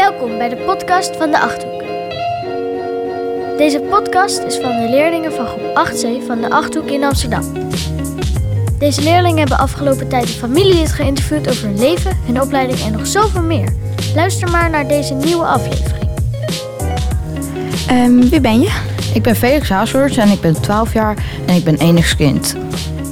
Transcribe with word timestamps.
Welkom 0.00 0.38
bij 0.38 0.48
de 0.48 0.56
podcast 0.56 1.16
van 1.16 1.30
de 1.30 1.40
Achthoek. 1.40 1.82
Deze 3.58 3.80
podcast 3.90 4.38
is 4.38 4.56
van 4.56 4.70
de 4.70 4.86
leerlingen 4.90 5.32
van 5.32 5.46
groep 5.46 5.88
8C 5.88 6.26
van 6.26 6.40
de 6.40 6.50
Achthoek 6.50 6.90
in 6.90 7.04
Amsterdam. 7.04 7.42
Deze 8.78 9.02
leerlingen 9.02 9.38
hebben 9.38 9.58
afgelopen 9.58 10.08
tijd 10.08 10.22
een 10.22 10.28
familielid 10.28 10.92
geïnterviewd 10.92 11.48
over 11.48 11.66
hun 11.66 11.78
leven, 11.78 12.16
hun 12.26 12.40
opleiding 12.40 12.80
en 12.80 12.92
nog 12.92 13.06
zoveel 13.06 13.42
meer. 13.42 13.72
Luister 14.14 14.50
maar 14.50 14.70
naar 14.70 14.88
deze 14.88 15.14
nieuwe 15.14 15.44
aflevering. 15.44 16.10
Ehm, 17.88 18.28
wie 18.28 18.40
ben 18.40 18.60
je? 18.60 18.80
Ik 19.14 19.22
ben 19.22 19.36
Felix 19.36 19.68
Haaswords 19.68 20.16
en 20.16 20.28
ik 20.28 20.40
ben 20.40 20.60
12 20.60 20.92
jaar 20.92 21.16
en 21.46 21.54
ik 21.54 21.64
ben 21.64 21.78
enigskind. 21.78 22.56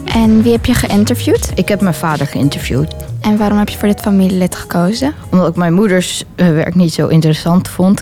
En 0.05 0.43
wie 0.43 0.53
heb 0.53 0.65
je 0.65 0.75
geïnterviewd? 0.75 1.51
Ik 1.55 1.69
heb 1.69 1.81
mijn 1.81 1.95
vader 1.95 2.27
geïnterviewd. 2.27 3.08
En 3.21 3.37
waarom 3.37 3.59
heb 3.59 3.69
je 3.69 3.79
voor 3.79 3.89
dit 3.89 4.01
familielid 4.01 4.55
gekozen? 4.55 5.15
Omdat 5.31 5.49
ik 5.49 5.57
mijn 5.57 5.73
moeders 5.73 6.25
eh, 6.35 6.49
werk 6.49 6.75
niet 6.75 6.93
zo 6.93 7.07
interessant 7.07 7.69
vond. 7.69 8.01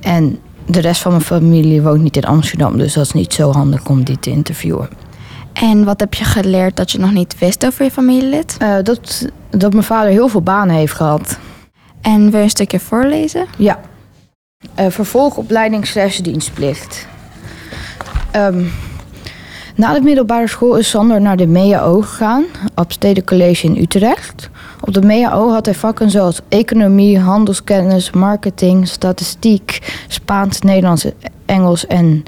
En 0.00 0.38
de 0.66 0.80
rest 0.80 1.02
van 1.02 1.10
mijn 1.10 1.24
familie 1.24 1.82
woont 1.82 2.02
niet 2.02 2.16
in 2.16 2.24
Amsterdam. 2.24 2.78
Dus 2.78 2.92
dat 2.92 3.04
is 3.04 3.12
niet 3.12 3.34
zo 3.34 3.52
handig 3.52 3.88
om 3.88 4.04
die 4.04 4.18
te 4.18 4.30
interviewen. 4.30 4.88
En 5.52 5.84
wat 5.84 6.00
heb 6.00 6.14
je 6.14 6.24
geleerd 6.24 6.76
dat 6.76 6.90
je 6.90 6.98
nog 6.98 7.12
niet 7.12 7.38
wist 7.38 7.66
over 7.66 7.84
je 7.84 7.90
familielid? 7.90 8.56
Eh, 8.58 8.74
dat, 8.82 9.28
dat 9.50 9.72
mijn 9.72 9.84
vader 9.84 10.10
heel 10.10 10.28
veel 10.28 10.42
banen 10.42 10.74
heeft 10.74 10.92
gehad. 10.92 11.38
En 12.00 12.30
wil 12.30 12.38
je 12.38 12.44
een 12.44 12.50
stukje 12.50 12.80
voorlezen? 12.80 13.46
Ja. 13.58 13.80
Eh, 14.74 14.86
vervolgopleiding 14.90 15.86
slash 15.86 16.18
dienstplicht. 16.18 17.06
Ehm, 18.30 18.64
na 19.74 19.92
de 19.92 20.00
middelbare 20.00 20.48
school 20.48 20.76
is 20.76 20.90
Sander 20.90 21.20
naar 21.20 21.36
de 21.36 21.46
MEAO 21.46 22.00
gegaan, 22.00 22.44
Abstede 22.74 23.24
College 23.24 23.66
in 23.66 23.76
Utrecht. 23.76 24.50
Op 24.86 24.94
de 24.94 25.02
MEAO 25.02 25.50
had 25.50 25.64
hij 25.64 25.74
vakken 25.74 26.10
zoals 26.10 26.40
economie, 26.48 27.18
handelskennis, 27.18 28.10
marketing, 28.10 28.88
statistiek, 28.88 29.78
Spaans, 30.08 30.60
Nederlands, 30.60 31.06
Engels 31.46 31.86
en 31.86 32.22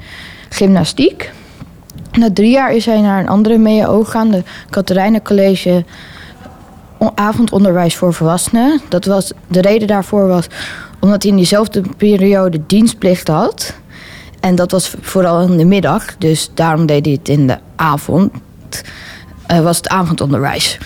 gymnastiek. 0.49 1.31
Na 2.11 2.29
drie 2.33 2.51
jaar 2.51 2.73
is 2.73 2.85
hij 2.85 3.01
naar 3.01 3.19
een 3.19 3.29
andere 3.29 3.57
MEAO 3.57 4.03
gegaan, 4.03 4.31
de 4.31 4.43
Catharijnen 4.69 5.21
College 5.21 5.85
avondonderwijs 7.15 7.95
voor 7.95 8.13
volwassenen. 8.13 8.81
Dat 8.89 9.05
was, 9.05 9.31
de 9.47 9.61
reden 9.61 9.87
daarvoor 9.87 10.27
was 10.27 10.47
omdat 10.99 11.21
hij 11.21 11.31
in 11.31 11.37
diezelfde 11.37 11.81
periode 11.97 12.65
dienstplicht 12.65 13.27
had. 13.27 13.73
En 14.39 14.55
dat 14.55 14.71
was 14.71 14.95
vooral 15.01 15.41
in 15.41 15.57
de 15.57 15.65
middag, 15.65 16.17
dus 16.17 16.51
daarom 16.53 16.85
deed 16.85 17.05
hij 17.05 17.13
het 17.13 17.29
in 17.29 17.47
de 17.47 17.57
avond. 17.75 18.31
eh, 19.47 19.59
was 19.59 19.77
het 19.77 19.87
avondonderwijs. 19.87 20.77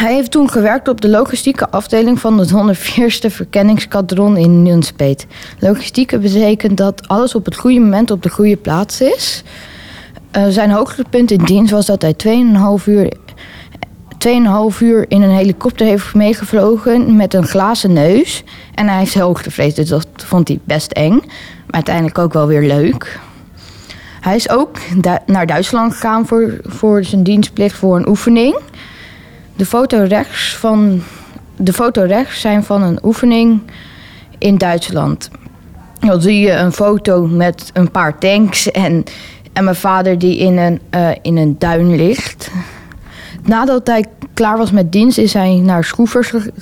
Hij 0.00 0.14
heeft 0.14 0.30
toen 0.30 0.50
gewerkt 0.50 0.88
op 0.88 1.00
de 1.00 1.08
logistieke 1.08 1.70
afdeling 1.70 2.20
van 2.20 2.38
het 2.38 2.52
104ste 2.52 3.30
verkenningskadron 3.30 4.36
in 4.36 4.62
Nunspeet. 4.62 5.26
Logistieke 5.58 6.18
betekent 6.18 6.76
dat 6.76 7.08
alles 7.08 7.34
op 7.34 7.44
het 7.44 7.56
goede 7.56 7.80
moment 7.80 8.10
op 8.10 8.22
de 8.22 8.28
goede 8.28 8.56
plaats 8.56 9.00
is. 9.00 9.42
Eh, 10.30 10.46
zijn 10.48 10.70
hoogtepunt 10.70 11.30
in 11.30 11.44
dienst 11.44 11.72
was 11.72 11.86
dat 11.86 12.02
hij 12.02 12.14
2,5 12.14 12.86
uur 12.86 13.12
2,5 14.18 14.80
uur 14.80 15.04
in 15.08 15.22
een 15.22 15.30
helikopter 15.30 15.86
heeft 15.86 16.14
meegevlogen 16.14 17.16
met 17.16 17.34
een 17.34 17.46
glazen 17.46 17.92
neus. 17.92 18.44
En 18.74 18.88
hij 18.88 18.98
heeft 18.98 19.14
hoogtevrees, 19.14 19.74
dus 19.74 19.88
dat 19.88 20.06
vond 20.16 20.48
hij 20.48 20.58
best 20.64 20.92
eng. 20.92 21.14
Maar 21.16 21.74
uiteindelijk 21.74 22.18
ook 22.18 22.32
wel 22.32 22.46
weer 22.46 22.62
leuk. 22.62 23.18
Hij 24.20 24.36
is 24.36 24.50
ook 24.50 24.78
naar 25.26 25.46
Duitsland 25.46 25.92
gegaan 25.92 26.26
voor, 26.26 26.56
voor 26.62 27.04
zijn 27.04 27.22
dienstplicht 27.22 27.76
voor 27.76 27.96
een 27.96 28.08
oefening. 28.08 28.58
De 29.60 29.66
foto 29.66 30.04
rechts, 30.08 30.56
van, 30.56 31.02
de 31.56 31.72
foto 31.72 32.02
rechts 32.02 32.40
zijn 32.40 32.64
van 32.64 32.82
een 32.82 32.98
oefening 33.02 33.60
in 34.38 34.58
Duitsland. 34.58 35.30
Dan 35.98 36.20
zie 36.20 36.40
je 36.40 36.52
een 36.52 36.72
foto 36.72 37.26
met 37.26 37.70
een 37.72 37.90
paar 37.90 38.18
tanks 38.18 38.70
en, 38.70 39.04
en 39.52 39.64
mijn 39.64 39.76
vader 39.76 40.18
die 40.18 40.38
in 40.38 40.58
een, 40.58 40.80
eh, 40.90 41.08
in 41.22 41.36
een 41.36 41.56
duin 41.58 41.96
ligt. 41.96 42.50
Nadat 43.42 43.86
hij 43.86 44.04
klaar 44.34 44.56
was 44.58 44.70
met 44.70 44.92
dienst 44.92 45.18
is 45.18 45.32
hij 45.32 45.54
naar 45.54 45.84
Schroevers, 45.84 46.28
ge- 46.28 46.52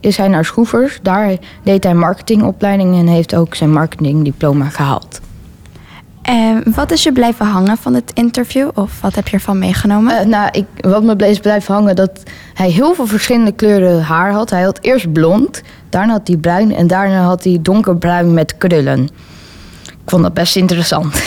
is 0.00 0.16
hij 0.16 0.28
naar 0.28 0.44
Schroevers. 0.44 0.98
Daar 1.02 1.36
deed 1.62 1.84
hij 1.84 1.94
marketingopleiding 1.94 2.98
en 2.98 3.06
heeft 3.06 3.34
ook 3.34 3.54
zijn 3.54 3.72
marketingdiploma 3.72 4.68
gehaald. 4.68 5.20
En 6.30 6.62
wat 6.74 6.90
is 6.90 7.02
je 7.02 7.12
blijven 7.12 7.46
hangen 7.46 7.76
van 7.76 7.94
het 7.94 8.10
interview? 8.14 8.68
Of 8.74 9.00
wat 9.00 9.14
heb 9.14 9.28
je 9.28 9.36
ervan 9.36 9.58
meegenomen? 9.58 10.18
Eh, 10.18 10.26
nou, 10.26 10.48
ik, 10.52 10.64
wat 10.80 11.02
me 11.02 11.16
bleef 11.16 11.40
blijven 11.40 11.74
hangen, 11.74 11.96
dat 11.96 12.22
hij 12.54 12.70
heel 12.70 12.94
veel 12.94 13.06
verschillende 13.06 13.52
kleuren 13.52 14.02
haar 14.02 14.32
had. 14.32 14.50
Hij 14.50 14.62
had 14.62 14.78
eerst 14.80 15.12
blond, 15.12 15.62
daarna 15.88 16.12
had 16.12 16.26
hij 16.26 16.36
bruin 16.36 16.74
en 16.74 16.86
daarna 16.86 17.22
had 17.22 17.44
hij 17.44 17.58
donkerbruin 17.62 18.34
met 18.34 18.58
krullen. 18.58 19.02
Ik 19.82 20.06
vond 20.06 20.22
dat 20.22 20.34
best 20.34 20.56
interessant. 20.56 21.14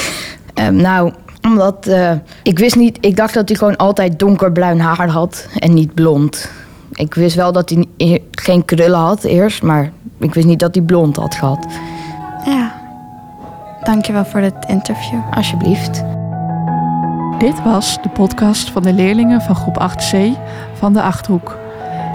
Ehm, 0.53 0.75
nou, 0.75 1.13
omdat 1.41 1.87
eh, 1.87 2.11
ik 2.43 2.59
wist 2.59 2.75
niet, 2.75 2.97
ik 3.01 3.15
dacht 3.15 3.33
dat 3.33 3.49
hij 3.49 3.57
gewoon 3.57 3.77
altijd 3.77 4.19
donkerbruin 4.19 4.79
haar 4.79 5.09
had 5.09 5.47
en 5.57 5.73
niet 5.73 5.93
blond. 5.93 6.49
Ik 6.91 7.13
wist 7.13 7.35
wel 7.35 7.51
dat 7.51 7.69
hij 7.69 8.21
geen 8.31 8.65
krullen 8.65 8.99
had 8.99 9.23
eerst, 9.23 9.63
maar 9.63 9.91
ik 10.19 10.33
wist 10.33 10.47
niet 10.47 10.59
dat 10.59 10.75
hij 10.75 10.83
blond 10.83 11.15
had 11.15 11.35
gehad. 11.35 11.65
Dankjewel 13.83 14.25
voor 14.25 14.41
dit 14.41 14.65
interview. 14.67 15.19
Alsjeblieft. 15.33 16.03
Dit 17.37 17.63
was 17.63 18.01
de 18.01 18.09
podcast 18.09 18.71
van 18.71 18.83
de 18.83 18.93
leerlingen 18.93 19.41
van 19.41 19.55
groep 19.55 19.91
8C 19.91 20.17
van 20.73 20.93
de 20.93 21.01
Achthoek. 21.01 21.57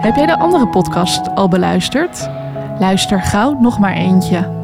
Heb 0.01 0.17
jij 0.17 0.27
de 0.27 0.39
andere 0.39 0.69
podcast 0.69 1.35
al 1.35 1.49
beluisterd? 1.49 2.31
Luister 2.79 3.23
gauw 3.23 3.59
nog 3.61 3.79
maar 3.79 3.93
eentje. 3.93 4.57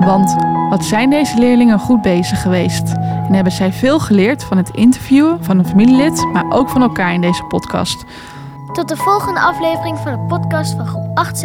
Want 0.00 0.36
wat 0.70 0.84
zijn 0.84 1.10
deze 1.10 1.38
leerlingen 1.38 1.78
goed 1.78 2.02
bezig 2.02 2.42
geweest? 2.42 2.92
En 2.98 3.34
hebben 3.34 3.52
zij 3.52 3.72
veel 3.72 4.00
geleerd 4.00 4.44
van 4.44 4.56
het 4.56 4.70
interviewen 4.70 5.44
van 5.44 5.58
een 5.58 5.66
familielid, 5.66 6.26
maar 6.32 6.50
ook 6.50 6.68
van 6.68 6.82
elkaar 6.82 7.12
in 7.12 7.20
deze 7.20 7.44
podcast. 7.44 8.04
Tot 8.72 8.88
de 8.88 8.96
volgende 8.96 9.40
aflevering 9.40 9.98
van 9.98 10.12
de 10.12 10.18
podcast 10.18 10.74
van 10.74 10.86
groep 10.86 11.26
8C 11.26 11.40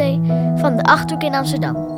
van 0.59 0.75
de 0.75 0.83
Achthoek 0.83 1.23
in 1.23 1.35
Amsterdam. 1.35 1.92